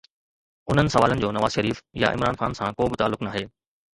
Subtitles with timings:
[0.71, 3.43] انهن سوالن جو نواز شريف يا عمران خان سان ڪو به تعلق ناهي.